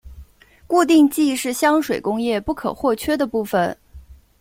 [0.65, 3.77] 固定剂是香水工业不可或缺的部份。